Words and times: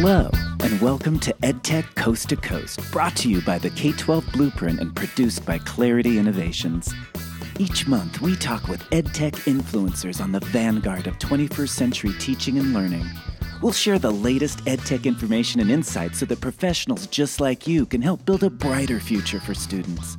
Hello, 0.00 0.30
and 0.62 0.80
welcome 0.80 1.18
to 1.18 1.32
EdTech 1.42 1.96
Coast 1.96 2.28
to 2.28 2.36
Coast, 2.36 2.88
brought 2.92 3.16
to 3.16 3.28
you 3.28 3.42
by 3.42 3.58
the 3.58 3.70
K 3.70 3.90
12 3.90 4.30
Blueprint 4.32 4.78
and 4.78 4.94
produced 4.94 5.44
by 5.44 5.58
Clarity 5.58 6.20
Innovations. 6.20 6.94
Each 7.58 7.84
month, 7.88 8.20
we 8.20 8.36
talk 8.36 8.68
with 8.68 8.80
EdTech 8.90 9.32
influencers 9.52 10.22
on 10.22 10.30
the 10.30 10.38
vanguard 10.38 11.08
of 11.08 11.18
21st 11.18 11.70
century 11.70 12.12
teaching 12.20 12.58
and 12.58 12.72
learning. 12.72 13.06
We'll 13.60 13.72
share 13.72 13.98
the 13.98 14.12
latest 14.12 14.64
EdTech 14.66 15.02
information 15.02 15.60
and 15.60 15.68
insights 15.68 16.20
so 16.20 16.26
that 16.26 16.40
professionals 16.40 17.08
just 17.08 17.40
like 17.40 17.66
you 17.66 17.84
can 17.84 18.00
help 18.00 18.24
build 18.24 18.44
a 18.44 18.50
brighter 18.50 19.00
future 19.00 19.40
for 19.40 19.52
students. 19.52 20.16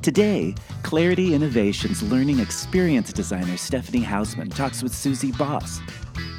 Today, 0.00 0.54
Clarity 0.82 1.34
Innovations 1.34 2.02
learning 2.02 2.40
experience 2.40 3.12
designer 3.12 3.58
Stephanie 3.58 4.02
Hausman 4.02 4.54
talks 4.54 4.82
with 4.82 4.94
Susie 4.94 5.32
Boss, 5.32 5.80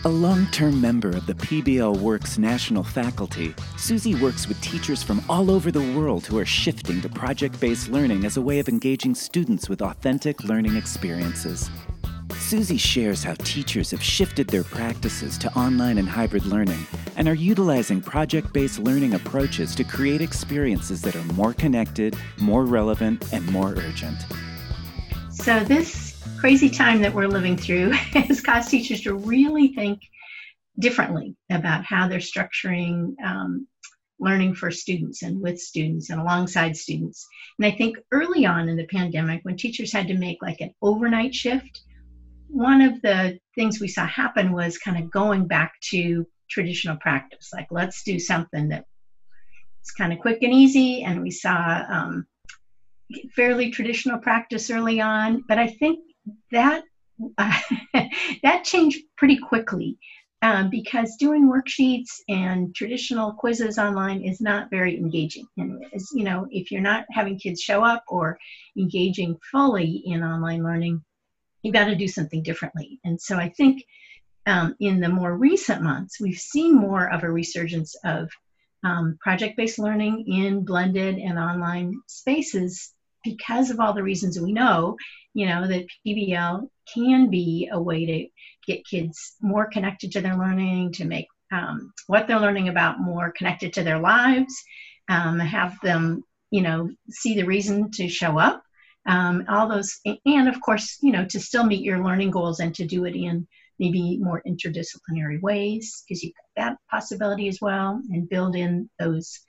a 0.04 0.10
long 0.10 0.48
term 0.48 0.82
member 0.82 1.10
of 1.10 1.28
the 1.28 1.36
PBL 1.36 2.00
Works 2.00 2.40
national 2.40 2.84
faculty, 2.84 3.54
Susie 3.78 4.16
works 4.16 4.48
with 4.48 4.60
teachers 4.62 5.04
from 5.04 5.24
all 5.30 5.52
over 5.52 5.72
the 5.72 5.94
world 5.96 6.26
who 6.26 6.40
are 6.40 6.46
shifting 6.46 7.02
to 7.02 7.10
project 7.10 7.60
based 7.60 7.90
learning 7.90 8.26
as 8.26 8.36
a 8.36 8.42
way 8.42 8.58
of 8.58 8.68
engaging 8.68 9.14
students 9.14 9.70
with 9.70 9.82
authentic 9.82 10.44
learning 10.44 10.76
experiences. 10.76 11.70
Susie 12.34 12.78
shares 12.78 13.24
how 13.24 13.36
teachers 13.36 13.92
have 13.92 14.02
shifted 14.02 14.48
their 14.48 14.64
practices 14.64 15.38
to 15.38 15.54
online 15.56 16.00
and 16.00 16.10
hybrid 16.10 16.46
learning 16.46 16.88
and 17.16 17.28
are 17.28 17.36
utilizing 17.36 18.02
project 18.02 18.52
based 18.54 18.80
learning 18.80 19.14
approaches 19.14 19.76
to 19.76 19.84
create 19.84 20.22
experiences 20.22 21.04
that 21.04 21.16
are 21.16 21.34
more 21.34 21.54
connected, 21.54 22.18
more 22.40 22.66
relevant, 22.66 23.32
and 23.34 23.46
more 23.52 23.76
urgent. 23.78 24.18
So, 25.30 25.60
this 25.64 26.11
crazy 26.42 26.72
time 26.72 27.04
that 27.04 27.14
we're 27.14 27.28
living 27.28 27.56
through 27.56 27.92
has 28.14 28.42
caused 28.42 28.72
teachers 28.72 29.02
to 29.02 29.14
really 29.14 29.76
think 29.76 30.02
differently 30.80 31.36
about 31.52 31.86
how 31.86 32.08
they're 32.08 32.18
structuring 32.18 33.14
um, 33.24 33.68
learning 34.20 34.56
for 34.56 34.72
students 34.72 35.22
and 35.22 35.40
with 35.40 35.60
students 35.60 36.10
and 36.10 36.20
alongside 36.20 36.76
students. 36.76 37.28
And 37.60 37.68
I 37.68 37.78
think 37.78 37.98
early 38.12 38.48
on 38.48 38.70
in 38.70 38.76
the 38.76 38.88
pandemic, 38.88 39.42
when 39.44 39.56
teachers 39.56 39.94
had 39.94 40.08
to 40.08 40.18
make 40.18 40.40
like 40.42 40.62
an 40.62 40.74
overnight 40.82 41.36
shift, 41.36 41.82
one 42.48 42.82
of 42.82 43.00
the 43.04 43.38
things 43.54 43.80
we 43.80 43.88
saw 43.88 44.08
happen 44.08 44.52
was 44.52 44.80
kind 44.80 44.98
of 44.98 45.12
going 45.12 45.46
back 45.46 45.74
to 45.92 46.26
traditional 46.50 46.98
practice. 46.98 47.52
Like, 47.54 47.68
let's 47.70 48.02
do 48.02 48.18
something 48.18 48.70
that 48.70 48.86
is 49.84 49.92
kind 49.92 50.12
of 50.12 50.18
quick 50.18 50.42
and 50.42 50.54
easy. 50.54 51.04
And 51.04 51.22
we 51.22 51.30
saw 51.30 51.84
um, 51.88 52.26
fairly 53.36 53.70
traditional 53.70 54.18
practice 54.18 54.72
early 54.72 55.00
on. 55.00 55.44
But 55.48 55.60
I 55.60 55.68
think 55.68 56.00
that 56.52 56.84
uh, 57.38 57.60
that 58.44 58.64
changed 58.64 59.04
pretty 59.18 59.38
quickly 59.38 59.98
um, 60.42 60.70
because 60.70 61.16
doing 61.18 61.52
worksheets 61.52 62.20
and 62.28 62.74
traditional 62.74 63.34
quizzes 63.34 63.78
online 63.78 64.24
is 64.24 64.42
not 64.42 64.70
very 64.72 64.98
engaging. 64.98 65.46
And 65.58 65.86
as 65.94 66.10
you 66.14 66.24
know, 66.24 66.48
if 66.50 66.72
you're 66.72 66.82
not 66.82 67.06
having 67.12 67.38
kids 67.38 67.62
show 67.62 67.84
up 67.84 68.04
or 68.08 68.38
engaging 68.78 69.38
fully 69.52 70.02
in 70.06 70.24
online 70.24 70.64
learning, 70.64 71.04
you've 71.62 71.76
got 71.76 71.86
to 71.86 71.96
do 71.96 72.08
something 72.08 72.42
differently. 72.42 73.00
And 73.04 73.22
so 73.22 73.38
I 73.38 73.50
think 73.50 73.84
um, 74.48 74.76
in 74.80 75.00
the 75.00 75.10
more 75.10 75.38
recent 75.38 75.84
months, 75.84 76.20
we've 76.20 76.38
seen 76.38 76.76
more 76.76 77.12
of 77.14 77.24
a 77.24 77.32
resurgence 77.32 77.96
of 78.04 78.30
um, 78.84 79.18
project-based 79.22 79.78
learning 79.78 80.26
in 80.28 80.66
blended 80.66 81.20
and 81.20 81.38
online 81.38 82.02
spaces 82.08 82.94
because 83.24 83.70
of 83.70 83.80
all 83.80 83.94
the 83.94 84.04
reasons 84.04 84.40
we 84.40 84.52
know, 84.52 84.98
you 85.34 85.46
know, 85.46 85.68
that 85.68 85.86
PBL 86.06 86.68
can 86.94 87.30
be 87.30 87.70
a 87.72 87.82
way 87.82 88.06
to 88.06 88.28
get 88.68 88.86
kids 88.86 89.36
more 89.42 89.66
connected 89.66 90.12
to 90.12 90.22
their 90.22 90.38
learning, 90.38 90.94
to 90.94 91.06
make 91.06 91.28
um, 91.52 91.94
what 92.08 92.28
they're 92.28 92.40
learning 92.40 92.70
about 92.70 93.00
more 93.00 93.32
connected 93.32 93.74
to 93.74 93.84
their 93.84 94.00
lives, 94.00 94.54
um, 95.10 95.40
have 95.40 95.78
them, 95.82 96.24
you 96.50 96.62
know, 96.62 96.90
see 97.10 97.36
the 97.36 97.46
reason 97.46 97.92
to 97.92 98.08
show 98.08 98.38
up. 98.38 98.64
Um, 99.08 99.46
all 99.50 99.68
those, 99.68 100.00
and 100.26 100.48
of 100.48 100.62
course, 100.62 100.98
you 101.02 101.12
know, 101.12 101.26
to 101.26 101.40
still 101.40 101.66
meet 101.66 101.84
your 101.84 102.04
learning 102.04 102.32
goals 102.32 102.60
and 102.60 102.74
to 102.76 102.86
do 102.86 103.06
it 103.06 103.16
in 103.16 103.48
maybe 103.80 104.20
more 104.20 104.44
interdisciplinary 104.48 105.42
ways, 105.42 106.04
because 106.08 106.24
you've 106.24 106.34
got 106.56 106.64
that 106.64 106.78
possibility 106.90 107.48
as 107.48 107.60
well, 107.60 108.00
and 108.12 108.30
build 108.30 108.56
in 108.56 108.90
those 109.00 109.40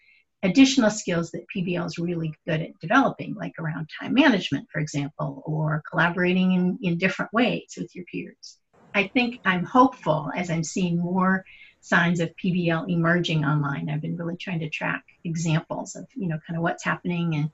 additional 0.43 0.91
skills 0.91 1.31
that 1.31 1.47
PBL 1.55 1.87
is 1.87 1.99
really 1.99 2.35
good 2.47 2.61
at 2.61 2.79
developing, 2.81 3.35
like 3.35 3.53
around 3.59 3.89
time 4.01 4.15
management, 4.15 4.69
for 4.73 4.81
example, 4.81 5.43
or 5.47 5.83
collaborating 5.89 6.53
in, 6.53 6.79
in 6.83 6.99
different 6.99 7.33
ways 7.33 7.75
with 7.77 7.95
your 7.95 8.05
peers. 8.07 8.59
I 8.95 9.09
think 9.09 9.41
I'm 9.45 9.65
hopeful 9.65 10.31
as 10.37 10.51
I'm 10.51 10.65
seeing 10.65 10.99
more 10.99 11.45
signs 11.81 12.21
of 12.21 12.31
PBL 12.43 12.91
emerging 12.91 13.45
online. 13.45 13.89
I've 13.89 14.01
been 14.01 14.17
really 14.17 14.37
trying 14.37 14.61
to 14.61 14.69
track 14.69 15.05
examples 15.25 15.97
of, 15.97 16.07
you 16.15 16.29
know, 16.29 16.39
kind 16.47 16.57
of 16.57 16.63
what's 16.63 16.85
happening 16.85 17.35
and 17.35 17.51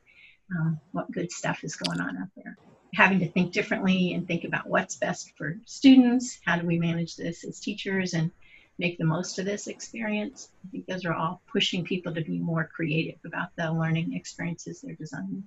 um, 0.57 0.81
what 0.93 1.11
good 1.11 1.31
stuff 1.31 1.65
is 1.65 1.77
going 1.77 2.01
on 2.01 2.17
out 2.17 2.29
there. 2.37 2.57
Having 2.95 3.21
to 3.21 3.29
think 3.29 3.53
differently 3.53 4.15
and 4.15 4.27
think 4.27 4.45
about 4.45 4.67
what's 4.67 4.97
best 4.97 5.33
for 5.37 5.57
students, 5.67 6.39
how 6.45 6.59
do 6.59 6.67
we 6.67 6.79
manage 6.79 7.17
this 7.17 7.45
as 7.45 7.61
teachers, 7.61 8.15
and 8.15 8.31
make 8.79 8.99
the 8.99 9.05
most 9.05 9.39
of 9.39 9.45
this 9.45 9.67
experience. 9.67 10.51
I 10.67 10.71
think 10.71 10.87
those 10.87 11.05
are 11.05 11.15
all 11.15 11.43
pushing 11.51 11.85
people 11.85 12.15
to 12.15 12.23
be 12.23 12.39
more 12.39 12.71
creative 12.75 13.19
about 13.25 13.49
the 13.57 13.73
learning 13.73 14.15
experiences 14.15 14.81
they're 14.81 14.95
designing. 14.95 15.45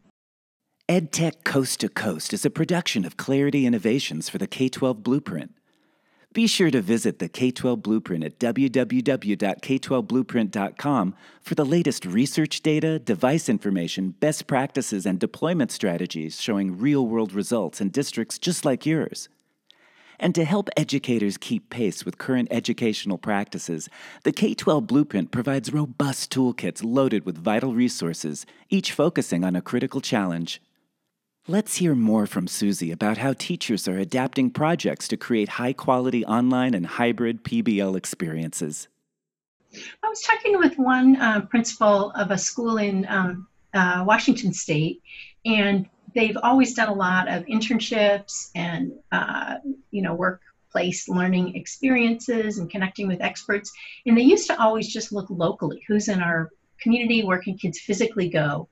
EdTech 0.89 1.43
Coast 1.45 1.79
to 1.79 1.89
Coast 1.89 2.33
is 2.33 2.45
a 2.45 2.49
production 2.49 3.05
of 3.05 3.15
Clarity 3.15 3.65
Innovations 3.65 4.27
for 4.27 4.37
the 4.37 4.47
K 4.47 4.67
12 4.67 5.03
Blueprint. 5.03 5.51
Be 6.33 6.47
sure 6.47 6.71
to 6.71 6.81
visit 6.81 7.19
the 7.19 7.27
K 7.27 7.51
12 7.51 7.81
Blueprint 7.81 8.23
at 8.23 8.39
www.k12blueprint.com 8.39 11.15
for 11.41 11.55
the 11.55 11.65
latest 11.65 12.05
research 12.05 12.61
data, 12.61 12.99
device 12.99 13.49
information, 13.49 14.11
best 14.11 14.47
practices, 14.47 15.05
and 15.05 15.19
deployment 15.19 15.71
strategies 15.71 16.41
showing 16.41 16.77
real 16.77 17.05
world 17.05 17.33
results 17.33 17.81
in 17.81 17.89
districts 17.89 18.37
just 18.37 18.63
like 18.63 18.85
yours. 18.85 19.27
And 20.21 20.35
to 20.35 20.45
help 20.45 20.69
educators 20.77 21.35
keep 21.35 21.71
pace 21.71 22.05
with 22.05 22.19
current 22.19 22.47
educational 22.51 23.17
practices, 23.17 23.89
the 24.23 24.31
K 24.31 24.53
12 24.53 24.85
Blueprint 24.85 25.31
provides 25.31 25.73
robust 25.73 26.31
toolkits 26.31 26.83
loaded 26.83 27.25
with 27.25 27.39
vital 27.39 27.73
resources, 27.73 28.45
each 28.69 28.91
focusing 28.91 29.43
on 29.43 29.55
a 29.55 29.63
critical 29.63 29.99
challenge. 29.99 30.61
Let's 31.47 31.77
hear 31.77 31.95
more 31.95 32.27
from 32.27 32.47
Susie 32.47 32.91
about 32.91 33.17
how 33.17 33.33
teachers 33.33 33.87
are 33.87 33.97
adapting 33.97 34.51
projects 34.51 35.07
to 35.07 35.17
create 35.17 35.49
high 35.49 35.73
quality 35.73 36.23
online 36.23 36.75
and 36.75 36.85
hybrid 36.85 37.43
PBL 37.43 37.97
experiences. 37.97 38.87
I 40.03 40.07
was 40.07 40.21
talking 40.21 40.59
with 40.59 40.77
one 40.77 41.15
uh, 41.15 41.41
principal 41.49 42.11
of 42.11 42.29
a 42.29 42.37
school 42.37 42.77
in 42.77 43.07
um, 43.09 43.47
uh, 43.73 44.03
Washington 44.05 44.53
State, 44.53 45.01
and 45.45 45.89
they've 46.13 46.37
always 46.43 46.73
done 46.73 46.89
a 46.89 46.93
lot 46.93 47.27
of 47.27 47.45
internships 47.45 48.49
and 48.55 48.91
uh, 49.11 49.55
you 49.91 50.01
know 50.01 50.13
workplace 50.13 51.07
learning 51.09 51.55
experiences 51.55 52.57
and 52.57 52.69
connecting 52.69 53.07
with 53.07 53.21
experts. 53.21 53.71
And 54.05 54.17
they 54.17 54.23
used 54.23 54.47
to 54.47 54.59
always 54.59 54.91
just 54.91 55.11
look 55.11 55.27
locally 55.29 55.83
who's 55.87 56.07
in 56.07 56.21
our 56.21 56.49
community 56.79 57.23
where 57.23 57.41
can 57.41 57.57
kids 57.57 57.79
physically 57.79 58.29
go? 58.29 58.69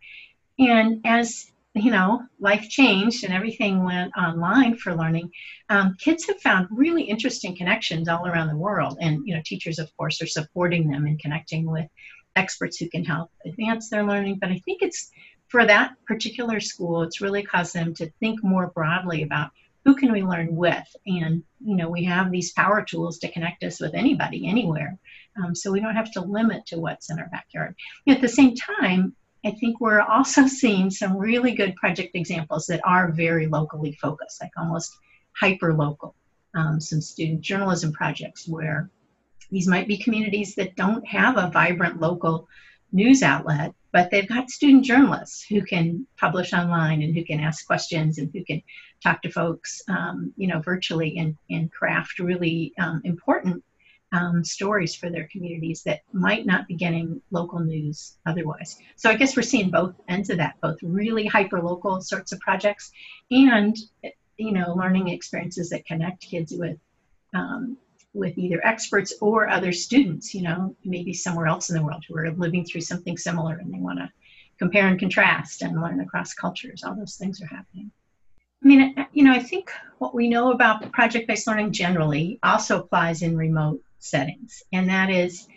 And 0.58 1.02
as 1.06 1.46
you 1.76 1.92
know 1.92 2.24
life 2.40 2.68
changed 2.68 3.24
and 3.24 3.34
everything 3.34 3.84
went 3.84 4.12
online 4.18 4.76
for 4.76 4.96
learning 4.96 5.30
um, 5.70 5.96
kids 6.00 6.26
have 6.26 6.42
found 6.42 6.68
really 6.72 7.04
interesting 7.04 7.56
connections 7.56 8.10
all 8.10 8.26
around 8.26 8.48
the 8.48 8.58
world. 8.58 8.98
And 9.02 9.22
you 9.26 9.36
know 9.36 9.42
teachers 9.46 9.80
of 9.80 9.96
course 9.96 10.22
are 10.22 10.28
supporting 10.28 10.90
them 10.90 11.06
and 11.06 11.20
connecting 11.20 11.70
with 11.70 11.88
experts 12.36 12.78
who 12.78 12.90
can 12.90 13.04
help 13.04 13.32
advance 13.46 13.90
their 13.90 14.06
learning. 14.06 14.38
But 14.40 14.50
i 14.50 14.60
think 14.66 14.82
it's 14.82 15.12
for 15.50 15.66
that 15.66 15.94
particular 16.06 16.60
school, 16.60 17.04
it's 17.04 17.22
really 17.22 17.44
caused 17.44 17.74
them 17.74 17.94
to 17.96 18.12
think 18.20 18.44
more 18.44 18.68
broadly 18.68 19.24
about 19.24 19.52
who 19.86 19.96
can 19.96 20.12
we 20.12 20.24
learn 20.24 20.56
with? 20.56 20.88
And 21.06 21.44
you 21.60 21.76
know 21.76 21.90
we 21.90 22.04
have 22.06 22.32
these 22.32 22.54
power 22.54 22.84
tools 22.84 23.20
to 23.20 23.32
connect 23.32 23.64
us 23.64 23.80
with 23.80 23.94
anybody 23.94 24.48
anywhere. 24.48 24.98
Um, 25.38 25.56
so 25.56 25.72
we 25.72 25.80
don't 25.80 25.96
have 25.96 26.12
to 26.14 26.22
limit 26.22 26.66
to 26.68 26.80
what's 26.80 27.10
in 27.10 27.20
our 27.20 27.30
backyard. 27.30 27.76
At 28.08 28.22
the 28.22 28.28
same 28.28 28.56
time 28.56 29.16
i 29.46 29.52
think 29.52 29.80
we're 29.80 30.02
also 30.02 30.48
seeing 30.62 30.90
some 30.90 31.18
really 31.18 31.54
good 31.54 31.76
project 31.76 32.12
examples 32.16 32.66
that 32.68 32.82
are 32.84 33.12
very 33.12 33.48
locally 33.48 33.94
focused 34.02 34.42
like 34.42 34.52
almost 34.58 34.92
hyper 35.40 35.74
local 35.74 36.16
um, 36.56 36.80
some 36.80 37.02
student 37.02 37.42
journalism 37.42 37.92
projects 37.92 38.48
where 38.48 38.90
these 39.52 39.68
might 39.68 39.88
be 39.88 39.98
communities 39.98 40.56
that 40.56 40.76
don't 40.76 41.06
have 41.08 41.38
a 41.38 41.50
vibrant 41.52 42.00
local 42.00 42.48
news 42.92 43.24
outlet 43.24 43.74
but 43.92 44.12
they've 44.12 44.28
got 44.28 44.50
student 44.50 44.86
journalists 44.86 45.44
who 45.44 45.64
can 45.64 46.06
publish 46.18 46.54
online 46.54 47.02
and 47.02 47.16
who 47.16 47.26
can 47.26 47.40
ask 47.40 47.66
questions 47.66 48.18
and 48.18 48.30
who 48.34 48.44
can 48.46 48.62
talk 49.04 49.22
to 49.22 49.32
folks, 49.32 49.82
um, 49.88 50.34
you 50.38 50.48
know, 50.48 50.60
virtually 50.60 51.18
and, 51.18 51.36
and 51.50 51.72
craft 51.72 52.20
really 52.20 52.74
um, 52.80 53.02
important 53.04 53.64
um, 54.12 54.44
stories 54.44 54.96
for 54.96 55.10
their 55.10 55.28
communities 55.32 55.84
that 55.84 56.02
might 56.14 56.46
not 56.46 56.68
be 56.68 56.76
getting 56.76 57.22
local 57.32 57.60
news 57.60 58.18
otherwise. 58.26 58.78
So 58.96 59.10
I 59.10 59.16
guess 59.16 59.36
we're 59.36 59.44
seeing 59.44 59.72
both 59.72 59.96
ends 60.08 60.30
of 60.30 60.38
that, 60.38 60.56
both 60.62 60.78
really 60.82 61.26
hyper 61.26 61.62
local 61.62 62.02
sorts 62.02 62.32
of 62.32 62.40
projects 62.40 62.92
and, 63.32 63.76
you 64.38 64.52
know, 64.52 64.74
learning 64.74 65.10
experiences 65.10 65.70
that 65.70 65.86
connect 65.86 66.22
kids 66.22 66.54
with 66.56 66.78
um, 67.34 67.78
with 68.14 68.38
either 68.38 68.66
experts 68.66 69.14
or 69.22 69.48
other 69.48 69.72
students, 69.72 70.34
you 70.34 70.42
know, 70.42 70.76
maybe 70.84 71.14
somewhere 71.14 71.48
else 71.48 71.70
in 71.70 71.76
the 71.76 71.84
world 71.84 72.04
who 72.08 72.18
are 72.18 72.32
living 72.32 72.66
through 72.66 72.82
something 72.82 73.18
similar 73.18 73.56
and 73.56 73.74
they 73.74 73.80
want 73.80 74.00
to 74.00 74.10
compare 74.58 74.88
and 74.88 75.00
contrast 75.00 75.62
and 75.62 75.80
learn 75.82 76.00
across 76.00 76.34
cultures. 76.34 76.84
All 76.84 76.96
those 76.96 77.16
things 77.16 77.42
are 77.42 77.48
happening. 77.48 77.92
I 78.64 78.68
mean, 78.68 79.08
you 79.14 79.24
know, 79.24 79.32
I 79.32 79.40
think 79.40 79.72
what 80.00 80.14
we 80.14 80.28
know 80.28 80.52
about 80.52 80.92
project 80.92 81.28
based 81.28 81.48
learning 81.48 81.72
generally 81.72 82.40
also 82.44 82.80
applies 82.80 83.22
in 83.22 83.38
remote 83.38 83.82
settings, 84.00 84.64
and 84.74 84.90
that 84.90 85.10
is 85.10 85.48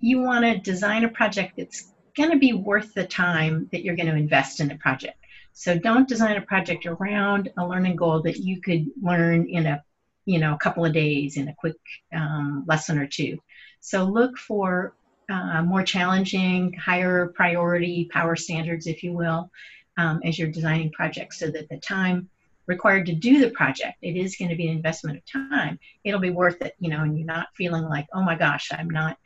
you 0.00 0.20
want 0.20 0.44
to 0.44 0.58
design 0.58 1.04
a 1.04 1.08
project 1.08 1.52
that's 1.56 1.92
going 2.16 2.30
to 2.30 2.38
be 2.38 2.52
worth 2.52 2.94
the 2.94 3.06
time 3.06 3.68
that 3.70 3.84
you're 3.84 3.96
going 3.96 4.08
to 4.08 4.16
invest 4.16 4.58
in 4.58 4.68
the 4.68 4.74
project. 4.74 5.16
So 5.52 5.78
don't 5.78 6.08
design 6.08 6.36
a 6.36 6.42
project 6.42 6.86
around 6.86 7.52
a 7.56 7.66
learning 7.66 7.96
goal 7.96 8.22
that 8.22 8.38
you 8.38 8.60
could 8.60 8.86
learn 9.00 9.48
in 9.48 9.66
a 9.66 9.84
you 10.24 10.38
know 10.38 10.54
a 10.54 10.58
couple 10.58 10.84
of 10.84 10.92
days 10.92 11.36
in 11.36 11.48
a 11.48 11.54
quick 11.54 11.76
um, 12.14 12.64
lesson 12.66 12.98
or 12.98 13.06
two. 13.06 13.38
So 13.80 14.04
look 14.04 14.38
for 14.38 14.94
uh, 15.28 15.62
more 15.62 15.82
challenging, 15.82 16.72
higher 16.74 17.28
priority 17.34 18.08
power 18.12 18.36
standards, 18.36 18.86
if 18.86 19.02
you 19.02 19.12
will, 19.12 19.50
um, 19.96 20.20
as 20.24 20.38
you're 20.38 20.50
designing 20.50 20.90
projects, 20.92 21.38
so 21.38 21.50
that 21.50 21.68
the 21.68 21.78
time 21.78 22.28
required 22.66 23.06
to 23.06 23.14
do 23.14 23.40
the 23.40 23.50
project, 23.50 23.98
it 24.02 24.16
is 24.16 24.36
going 24.36 24.50
to 24.50 24.56
be 24.56 24.68
an 24.68 24.76
investment 24.76 25.18
of 25.18 25.50
time. 25.50 25.78
It'll 26.04 26.20
be 26.20 26.30
worth 26.30 26.60
it, 26.62 26.74
you 26.78 26.90
know, 26.90 27.02
and 27.02 27.16
you're 27.18 27.26
not 27.26 27.48
feeling 27.56 27.84
like, 27.84 28.06
oh 28.12 28.22
my 28.22 28.36
gosh, 28.36 28.70
I'm 28.72 28.90
not. 28.90 29.18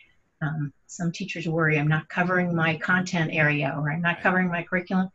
Um, 0.42 0.72
some 0.86 1.12
teachers 1.12 1.48
worry 1.48 1.78
I'm 1.78 1.88
not 1.88 2.10
covering 2.10 2.54
my 2.54 2.76
content 2.76 3.30
area 3.32 3.74
or 3.76 3.90
I'm 3.90 4.02
not 4.02 4.20
covering 4.20 4.48
my 4.48 4.62
curriculum 4.62 5.08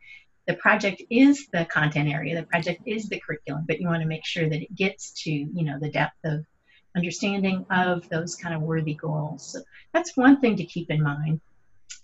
the 0.46 0.54
project 0.54 1.02
is 1.10 1.46
the 1.52 1.64
content 1.66 2.08
area 2.08 2.34
the 2.34 2.46
project 2.46 2.82
is 2.86 3.08
the 3.08 3.20
curriculum 3.20 3.64
but 3.66 3.80
you 3.80 3.86
want 3.86 4.02
to 4.02 4.08
make 4.08 4.24
sure 4.24 4.48
that 4.48 4.62
it 4.62 4.74
gets 4.74 5.12
to 5.22 5.30
you 5.30 5.64
know 5.64 5.78
the 5.78 5.90
depth 5.90 6.18
of 6.24 6.44
understanding 6.96 7.64
of 7.70 8.08
those 8.08 8.34
kind 8.34 8.54
of 8.54 8.62
worthy 8.62 8.94
goals. 8.94 9.52
So 9.52 9.60
that's 9.92 10.16
one 10.16 10.40
thing 10.40 10.56
to 10.56 10.64
keep 10.64 10.90
in 10.90 11.02
mind. 11.02 11.40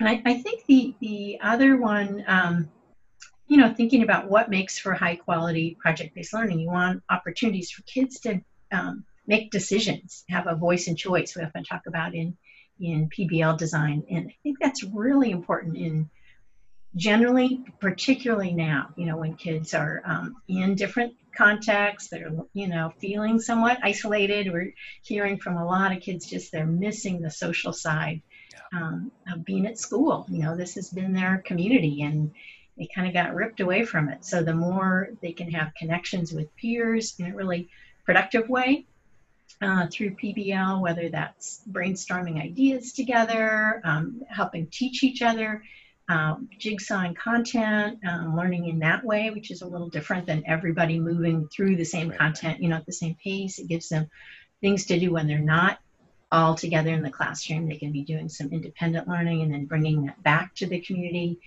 And 0.00 0.08
i, 0.08 0.22
I 0.24 0.34
think 0.42 0.64
the 0.66 0.94
the 1.00 1.38
other 1.42 1.76
one 1.76 2.24
um, 2.26 2.70
you 3.48 3.56
know 3.56 3.72
thinking 3.74 4.02
about 4.02 4.30
what 4.30 4.50
makes 4.50 4.78
for 4.78 4.92
high 4.92 5.16
quality 5.16 5.76
project 5.80 6.14
based 6.14 6.32
learning 6.32 6.60
you 6.60 6.68
want 6.68 7.02
opportunities 7.10 7.70
for 7.70 7.82
kids 7.82 8.20
to 8.20 8.40
um, 8.70 9.04
make 9.26 9.50
decisions 9.50 10.24
have 10.28 10.46
a 10.46 10.54
voice 10.54 10.86
and 10.86 10.96
choice. 10.96 11.34
We 11.34 11.42
often 11.42 11.64
talk 11.64 11.82
about 11.86 12.14
in 12.14 12.36
in 12.80 13.08
pbl 13.08 13.58
design 13.58 14.04
and 14.08 14.28
i 14.28 14.36
think 14.44 14.58
that's 14.60 14.84
really 14.84 15.32
important 15.32 15.76
in 15.76 16.08
generally, 16.96 17.64
particularly 17.80 18.52
now, 18.52 18.90
you 18.96 19.06
know, 19.06 19.16
when 19.16 19.34
kids 19.34 19.74
are 19.74 20.02
um, 20.04 20.36
in 20.48 20.74
different 20.74 21.14
contexts, 21.36 22.10
they're, 22.10 22.30
you 22.52 22.68
know, 22.68 22.92
feeling 22.98 23.40
somewhat 23.40 23.78
isolated. 23.82 24.52
We're 24.52 24.74
hearing 25.02 25.38
from 25.38 25.56
a 25.56 25.66
lot 25.66 25.94
of 25.94 26.02
kids 26.02 26.26
just 26.26 26.52
they're 26.52 26.66
missing 26.66 27.20
the 27.20 27.30
social 27.30 27.72
side 27.72 28.22
um, 28.72 29.12
of 29.30 29.44
being 29.44 29.66
at 29.66 29.78
school. 29.78 30.26
You 30.28 30.42
know, 30.42 30.56
this 30.56 30.74
has 30.74 30.90
been 30.90 31.12
their 31.12 31.42
community 31.44 32.02
and 32.02 32.32
they 32.76 32.88
kind 32.92 33.08
of 33.08 33.14
got 33.14 33.34
ripped 33.34 33.60
away 33.60 33.84
from 33.84 34.08
it. 34.08 34.24
So 34.24 34.42
the 34.42 34.54
more 34.54 35.10
they 35.20 35.32
can 35.32 35.50
have 35.52 35.74
connections 35.74 36.32
with 36.32 36.54
peers 36.56 37.14
in 37.18 37.26
a 37.26 37.34
really 37.34 37.68
productive 38.04 38.48
way, 38.48 38.86
uh, 39.60 39.86
through 39.90 40.10
PBL, 40.16 40.80
whether 40.80 41.08
that's 41.08 41.60
brainstorming 41.70 42.40
ideas 42.40 42.92
together, 42.92 43.80
um, 43.84 44.22
helping 44.28 44.68
teach 44.68 45.02
each 45.02 45.22
other, 45.22 45.62
um, 46.08 46.48
jigsawing 46.58 47.14
content, 47.14 47.98
um, 48.06 48.34
learning 48.36 48.68
in 48.68 48.78
that 48.78 49.04
way, 49.04 49.30
which 49.30 49.50
is 49.50 49.62
a 49.62 49.66
little 49.66 49.90
different 49.90 50.26
than 50.26 50.42
everybody 50.46 50.98
moving 50.98 51.48
through 51.48 51.76
the 51.76 51.84
same 51.84 52.08
right. 52.08 52.18
content, 52.18 52.62
you 52.62 52.68
know, 52.68 52.76
at 52.76 52.86
the 52.86 52.92
same 52.92 53.16
pace. 53.22 53.58
It 53.58 53.68
gives 53.68 53.88
them 53.88 54.08
things 54.60 54.86
to 54.86 54.98
do 54.98 55.12
when 55.12 55.26
they're 55.26 55.38
not 55.38 55.78
all 56.32 56.54
together 56.54 56.90
in 56.90 57.02
the 57.02 57.10
classroom. 57.10 57.68
They 57.68 57.76
can 57.76 57.92
be 57.92 58.02
doing 58.02 58.28
some 58.28 58.48
independent 58.52 59.06
learning 59.06 59.42
and 59.42 59.52
then 59.52 59.66
bringing 59.66 60.06
that 60.06 60.22
back 60.22 60.54
to 60.56 60.66
the 60.66 60.80
community. 60.80 61.40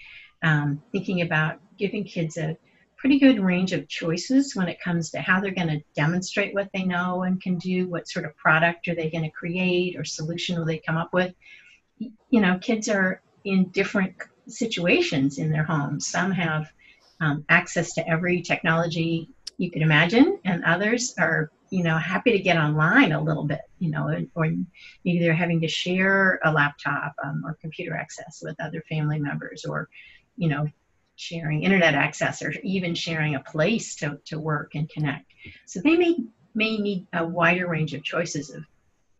Um, 0.43 0.81
thinking 0.91 1.21
about 1.21 1.59
giving 1.77 2.03
kids 2.03 2.37
a 2.37 2.57
pretty 2.97 3.19
good 3.19 3.39
range 3.39 3.73
of 3.73 3.87
choices 3.87 4.55
when 4.55 4.67
it 4.67 4.79
comes 4.79 5.09
to 5.09 5.19
how 5.19 5.39
they're 5.39 5.51
going 5.51 5.67
to 5.67 5.81
demonstrate 5.95 6.53
what 6.53 6.69
they 6.73 6.83
know 6.83 7.23
and 7.23 7.41
can 7.41 7.57
do, 7.57 7.87
what 7.87 8.07
sort 8.07 8.25
of 8.25 8.35
product 8.37 8.87
are 8.87 8.95
they 8.95 9.09
going 9.09 9.23
to 9.23 9.29
create 9.31 9.95
or 9.95 10.03
solution 10.03 10.57
will 10.57 10.65
they 10.65 10.77
come 10.77 10.97
up 10.97 11.11
with. 11.13 11.33
You 11.97 12.41
know, 12.41 12.59
kids 12.59 12.89
are 12.89 13.21
in 13.43 13.65
different 13.69 14.15
situations 14.51 15.37
in 15.37 15.51
their 15.51 15.63
homes. 15.63 16.07
Some 16.07 16.31
have 16.31 16.71
um, 17.19 17.45
access 17.49 17.93
to 17.93 18.07
every 18.07 18.41
technology 18.41 19.29
you 19.57 19.69
can 19.69 19.81
imagine, 19.81 20.39
and 20.43 20.63
others 20.63 21.13
are, 21.19 21.51
you 21.69 21.83
know, 21.83 21.97
happy 21.97 22.31
to 22.31 22.39
get 22.39 22.57
online 22.57 23.11
a 23.11 23.21
little 23.21 23.43
bit, 23.43 23.61
you 23.79 23.91
know, 23.91 24.25
or 24.35 24.47
maybe 25.05 25.19
they're 25.19 25.33
having 25.33 25.61
to 25.61 25.67
share 25.67 26.39
a 26.43 26.51
laptop 26.51 27.13
um, 27.23 27.43
or 27.45 27.57
computer 27.61 27.95
access 27.95 28.41
with 28.41 28.55
other 28.59 28.83
family 28.89 29.19
members, 29.19 29.65
or, 29.65 29.87
you 30.35 30.49
know, 30.49 30.67
sharing 31.15 31.63
internet 31.63 31.93
access, 31.93 32.41
or 32.41 32.51
even 32.63 32.95
sharing 32.95 33.35
a 33.35 33.39
place 33.41 33.95
to, 33.95 34.19
to 34.25 34.39
work 34.39 34.73
and 34.73 34.89
connect. 34.89 35.25
So 35.65 35.79
they 35.83 35.95
may 35.95 36.15
may 36.55 36.77
need 36.77 37.07
a 37.13 37.25
wider 37.25 37.67
range 37.67 37.93
of 37.93 38.03
choices 38.03 38.49
of 38.49 38.63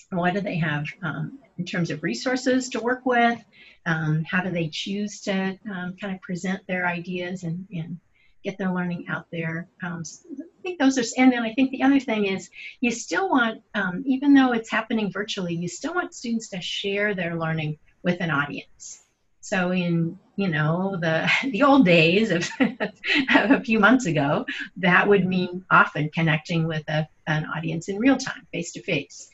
what 0.10 0.34
do 0.34 0.42
they 0.42 0.58
have 0.58 0.86
um, 1.04 1.40
in 1.62 1.66
terms 1.66 1.92
of 1.92 2.02
resources 2.02 2.70
to 2.70 2.80
work 2.80 3.06
with? 3.06 3.40
Um, 3.86 4.24
how 4.24 4.42
do 4.42 4.50
they 4.50 4.68
choose 4.68 5.22
to 5.22 5.60
um, 5.72 5.96
kind 6.02 6.16
of 6.16 6.20
present 6.22 6.66
their 6.66 6.88
ideas 6.88 7.44
and, 7.44 7.68
and 7.72 8.00
get 8.44 8.58
their 8.58 8.74
learning 8.74 9.06
out 9.08 9.28
there? 9.32 9.68
Um, 9.84 10.04
so 10.04 10.28
I 10.42 10.62
think 10.64 10.80
those 10.80 10.98
are, 10.98 11.04
and 11.22 11.32
then 11.32 11.44
I 11.44 11.54
think 11.54 11.70
the 11.70 11.84
other 11.84 12.00
thing 12.00 12.26
is 12.26 12.50
you 12.80 12.90
still 12.90 13.30
want, 13.30 13.62
um, 13.76 14.02
even 14.08 14.34
though 14.34 14.54
it's 14.54 14.72
happening 14.72 15.12
virtually, 15.12 15.54
you 15.54 15.68
still 15.68 15.94
want 15.94 16.16
students 16.16 16.50
to 16.50 16.60
share 16.62 17.14
their 17.14 17.38
learning 17.38 17.78
with 18.02 18.22
an 18.22 18.32
audience. 18.32 19.04
So 19.42 19.72
in 19.72 20.18
you 20.36 20.48
know 20.48 20.98
the 21.00 21.30
the 21.52 21.62
old 21.62 21.86
days 21.86 22.32
of 22.32 22.50
a 23.30 23.64
few 23.64 23.80
months 23.80 24.08
ago, 24.08 24.46
that 24.78 25.08
would 25.08 25.28
mean 25.28 25.64
often 25.70 26.10
connecting 26.12 26.68
with 26.68 26.84
a, 26.88 27.08
an 27.28 27.46
audience 27.46 27.88
in 27.88 28.00
real 28.00 28.18
time, 28.18 28.48
face 28.52 28.72
to 28.74 28.82
face. 28.82 29.30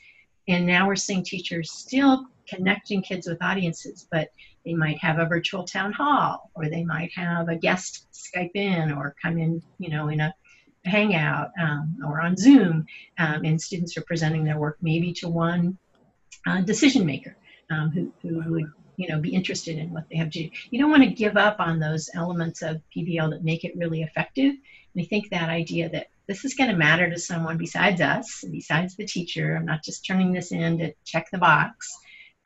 And 0.48 0.66
now 0.66 0.86
we're 0.86 0.96
seeing 0.96 1.22
teachers 1.22 1.70
still 1.70 2.26
connecting 2.48 3.02
kids 3.02 3.28
with 3.28 3.42
audiences, 3.42 4.06
but 4.10 4.30
they 4.64 4.74
might 4.74 4.98
have 4.98 5.18
a 5.18 5.26
virtual 5.26 5.64
town 5.64 5.92
hall, 5.92 6.50
or 6.54 6.68
they 6.68 6.84
might 6.84 7.10
have 7.14 7.48
a 7.48 7.56
guest 7.56 8.06
Skype 8.12 8.54
in 8.54 8.90
or 8.90 9.14
come 9.22 9.38
in, 9.38 9.62
you 9.78 9.90
know, 9.90 10.08
in 10.08 10.20
a 10.20 10.34
hangout 10.84 11.50
um, 11.60 11.96
or 12.06 12.20
on 12.20 12.36
Zoom, 12.36 12.86
um, 13.18 13.44
and 13.44 13.60
students 13.60 13.96
are 13.96 14.02
presenting 14.02 14.44
their 14.44 14.58
work 14.58 14.78
maybe 14.80 15.12
to 15.12 15.28
one 15.28 15.76
uh, 16.46 16.60
decision 16.62 17.04
maker 17.04 17.36
um, 17.70 17.90
who, 17.90 18.12
who 18.22 18.52
would 18.52 18.72
you 18.96 19.08
know 19.08 19.20
be 19.20 19.34
interested 19.34 19.78
in 19.78 19.92
what 19.92 20.08
they 20.10 20.16
have 20.16 20.30
to 20.30 20.44
do. 20.44 20.50
You 20.70 20.78
don't 20.78 20.90
want 20.90 21.04
to 21.04 21.10
give 21.10 21.36
up 21.36 21.60
on 21.60 21.78
those 21.78 22.10
elements 22.14 22.62
of 22.62 22.80
PBL 22.96 23.30
that 23.30 23.44
make 23.44 23.64
it 23.64 23.76
really 23.76 24.02
effective. 24.02 24.54
And 24.94 25.04
I 25.04 25.04
think 25.04 25.30
that 25.30 25.48
idea 25.48 25.88
that 25.90 26.08
this 26.28 26.44
is 26.44 26.54
going 26.54 26.70
to 26.70 26.76
matter 26.76 27.08
to 27.08 27.18
someone 27.18 27.56
besides 27.56 28.00
us, 28.00 28.44
besides 28.52 28.94
the 28.94 29.06
teacher. 29.06 29.56
I'm 29.56 29.64
not 29.64 29.82
just 29.82 30.06
turning 30.06 30.32
this 30.32 30.52
in 30.52 30.78
to 30.78 30.92
check 31.04 31.28
the 31.32 31.38
box, 31.38 31.90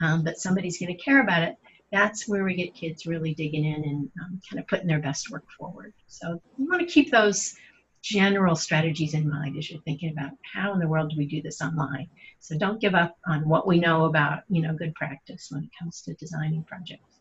um, 0.01 0.23
but 0.23 0.39
somebody's 0.39 0.79
going 0.79 0.97
to 0.97 1.03
care 1.03 1.21
about 1.21 1.43
it. 1.43 1.57
That's 1.91 2.27
where 2.27 2.45
we 2.45 2.55
get 2.55 2.75
kids 2.75 3.07
really 3.07 3.35
digging 3.35 3.65
in 3.65 3.85
and 3.85 4.11
um, 4.23 4.41
kind 4.49 4.61
of 4.61 4.69
putting 4.69 4.87
their 4.87 5.01
best 5.01 5.31
work 5.31 5.45
forward. 5.59 5.93
So 6.07 6.41
you 6.57 6.69
want 6.69 6.81
to 6.81 6.87
keep 6.87 7.11
those 7.11 7.55
general 8.03 8.57
strategies 8.57 9.15
in 9.15 9.29
mind 9.29 9.59
as 9.59 9.71
you're 9.71 9.83
thinking 9.83 10.11
about 10.11 10.31
how 10.55 10.73
in 10.73 10.79
the 10.79 10.89
world 10.89 11.11
do 11.11 11.19
we 11.19 11.27
do 11.27 11.43
this 11.43 11.61
online. 11.61 12.09
So 12.41 12.57
don't 12.57 12.81
give 12.81 12.95
up 12.95 13.17
on 13.27 13.49
what 13.49 13.67
we 13.67 13.79
know 13.79 14.07
about, 14.07 14.45
you 14.49 14.63
know, 14.63 14.75
good 14.75 14.95
practice 14.95 15.49
when 15.51 15.65
it 15.65 15.71
comes 15.79 16.03
to 16.03 16.15
designing 16.15 16.65
projects. 16.65 17.12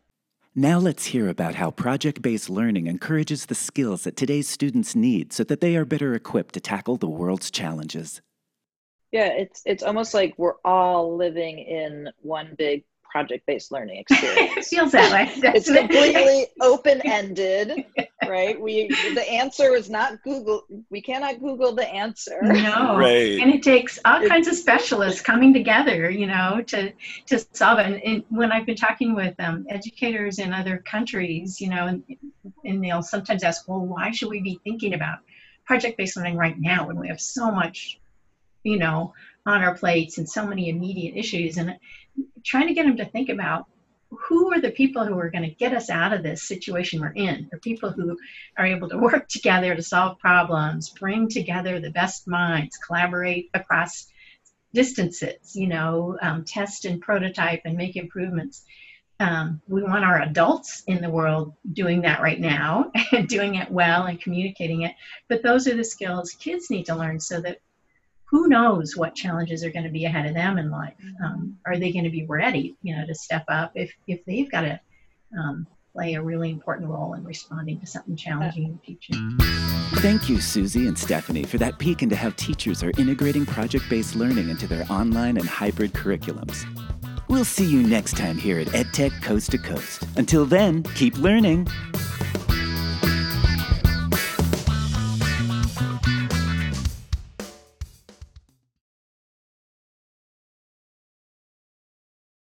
Now 0.55 0.79
let's 0.79 1.05
hear 1.05 1.29
about 1.29 1.55
how 1.55 1.72
project 1.72 2.22
based 2.22 2.50
learning 2.50 2.88
encourages 2.88 3.46
the 3.46 3.55
skills 3.55 4.03
that 4.03 4.17
today's 4.17 4.50
students 4.50 4.98
need 4.98 5.31
so 5.31 5.46
that 5.46 5.62
they 5.62 5.77
are 5.77 5.86
better 5.86 6.13
equipped 6.13 6.53
to 6.55 6.60
tackle 6.60 6.98
the 6.98 7.08
world's 7.08 7.50
challenges. 7.50 8.22
Yeah, 9.13 9.27
it's 9.27 9.62
it's 9.65 9.81
almost 9.81 10.13
like 10.13 10.34
we're 10.38 10.60
all 10.65 11.15
living 11.15 11.60
in 11.60 12.10
one 12.22 12.55
big 12.58 12.84
project 13.12 13.46
based 13.46 13.72
learning 13.72 13.98
experience. 14.10 14.58
it 14.58 14.65
feels 14.65 14.91
that 14.94 15.12
way. 15.12 15.32
it's 15.53 15.72
completely 15.72 16.48
open 16.62 17.01
ended, 17.03 17.86
right? 18.27 18.60
We 18.60 18.88
the 19.13 19.30
answer 19.30 19.75
is 19.75 19.89
not 19.89 20.22
Google. 20.24 20.63
We 20.89 21.01
cannot 21.01 21.39
Google 21.39 21.74
the 21.74 21.88
answer. 21.88 22.39
No, 22.41 22.98
right. 22.98 23.39
and 23.39 23.53
it 23.53 23.62
takes 23.63 24.00
all 24.06 24.25
kinds 24.27 24.48
of 24.48 24.56
specialists 24.56 25.22
coming 25.22 25.53
together, 25.53 26.10
you 26.10 26.27
know, 26.27 26.62
to 26.68 26.91
to 27.27 27.46
solve 27.53 27.80
it. 27.80 27.86
And, 27.88 28.03
and 28.03 28.24
when 28.30 28.51
I've 28.51 28.65
been 28.65 28.77
talking 28.77 29.13
with 29.13 29.36
um, 29.39 29.65
educators 29.70 30.39
in 30.39 30.53
other 30.53 30.77
countries, 30.77 31.60
you 31.60 31.70
know, 31.70 31.88
and, 31.88 32.03
and 32.63 32.84
they'll 32.84 33.03
sometimes 33.03 33.44
ask, 33.44 33.68
well, 33.68 33.86
why 33.86 34.12
should 34.12 34.30
we 34.30 34.41
be 34.41 34.60
thinking 34.63 34.94
about 34.94 35.20
project 35.65 35.98
based 35.98 36.18
learning 36.18 36.38
right 36.38 36.60
now 36.60 36.88
when 36.88 37.00
we 37.00 37.08
have 37.08 37.22
so 37.22 37.51
much, 37.51 38.00
you 38.63 38.77
know, 38.77 39.13
on 39.46 39.63
our 39.63 39.75
plates 39.75 40.18
and 40.18 40.30
so 40.30 40.46
many 40.46 40.70
immediate 40.70 41.15
issues 41.18 41.58
and 41.58 41.75
trying 42.44 42.68
to 42.68 42.74
get 42.74 42.86
them 42.86 42.98
to 42.98 43.06
think 43.06 43.30
about 43.30 43.65
who 44.10 44.51
are 44.51 44.60
the 44.60 44.72
people 44.72 45.06
who 45.06 45.18
are 45.18 45.30
going 45.30 45.48
to 45.48 45.56
get 45.56 45.74
us 45.74 45.89
out 45.89 46.12
of 46.12 46.22
this 46.22 46.44
situation 46.44 47.00
we're 47.00 47.13
in 47.13 47.48
the 47.51 47.58
people 47.60 47.91
who 47.91 48.18
are 48.58 48.65
able 48.65 48.89
to 48.89 48.98
work 48.98 49.27
together 49.30 49.75
to 49.75 49.82
solve 49.82 50.20
problems 50.20 50.89
bring 50.89 51.30
together 51.30 51.80
the 51.80 51.91
best 51.91 52.27
minds 52.27 52.77
collaborate 52.77 53.50
across 53.53 54.08
distances, 54.74 55.56
you 55.56 55.68
know, 55.68 56.18
um, 56.22 56.44
test 56.44 56.86
and 56.86 57.01
prototype 57.01 57.62
and 57.65 57.77
make 57.77 57.96
improvements. 57.96 58.63
Um, 59.20 59.62
we 59.68 59.84
want 59.84 60.03
our 60.03 60.22
adults 60.22 60.84
in 60.88 61.01
the 61.01 61.10
world 61.10 61.53
doing 61.74 62.01
that 62.01 62.22
right 62.22 62.39
now 62.39 62.91
and 63.12 63.27
doing 63.27 63.56
it 63.56 63.70
well 63.70 64.06
and 64.06 64.20
communicating 64.20 64.82
it. 64.82 64.94
But 65.30 65.44
those 65.44 65.68
are 65.68 65.75
the 65.75 65.84
skills 65.84 66.32
kids 66.32 66.70
need 66.70 66.86
to 66.86 66.96
learn 66.96 67.20
so 67.20 67.41
that 67.41 67.60
who 68.32 68.48
knows 68.48 68.96
what 68.96 69.14
challenges 69.14 69.64
are 69.64 69.72
going 69.72 69.84
to 69.84 69.92
be 69.92 70.06
ahead 70.06 70.26
of 70.26 70.34
them 70.34 70.58
in 70.58 70.72
life. 70.72 70.94
Um, 71.24 71.58
are 71.66 71.78
they 71.78 71.92
going 71.92 72.06
to 72.06 72.10
be 72.10 72.26
ready, 72.26 72.76
you 72.82 72.96
know, 72.96 73.06
to 73.06 73.14
step 73.14 73.44
up 73.50 73.74
if, 73.76 73.94
if 74.08 74.24
they've 74.26 74.50
got 74.50 74.62
to 74.62 74.80
um, 75.38 75.68
play 75.94 76.14
a 76.14 76.22
really 76.22 76.50
important 76.50 76.90
role 76.90 77.14
in 77.14 77.24
responding 77.24 77.80
to 77.80 77.86
something 77.86 78.16
challenging 78.16 78.64
in 78.64 78.80
teaching. 78.86 79.38
Thank 79.96 80.30
you, 80.30 80.40
Susie 80.40 80.88
and 80.88 80.98
Stephanie, 80.98 81.44
for 81.44 81.58
that 81.58 81.78
peek 81.78 82.02
into 82.02 82.16
how 82.16 82.30
teachers 82.32 82.82
are 82.82 82.92
integrating 82.98 83.46
project 83.46 83.86
based 83.90 84.16
learning 84.16 84.50
into 84.50 84.68
their 84.68 84.86
online 84.90 85.38
and 85.38 85.48
hybrid 85.48 85.94
curriculums. 85.94 86.66
We'll 87.28 87.46
see 87.46 87.66
you 87.66 87.84
next 87.84 88.18
time 88.18 88.38
here 88.38 88.60
at 88.60 88.68
EdTech 88.68 89.22
Coast 89.22 89.52
to 89.52 89.58
Coast. 89.58 90.04
Until 90.16 90.46
then, 90.46 90.84
keep 90.84 91.18
learning. 91.18 91.68